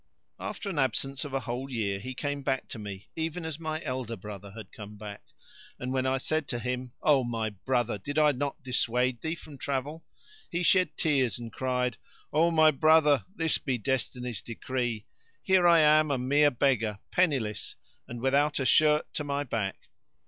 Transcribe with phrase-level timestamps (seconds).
[0.39, 3.83] After an absence of a whole year he came back to me, even as my
[3.83, 5.21] elder brother had come back;
[5.77, 9.59] and when I said to him, "O my brother, did I not dissuade thee from
[9.59, 10.03] travel?"
[10.49, 11.97] he shed tears and cried,
[12.33, 15.05] "O my brother, this be destiny's decree:
[15.43, 17.75] here I am a mere beggar, penniless[FN#55]
[18.07, 19.87] and without a shirt to my back."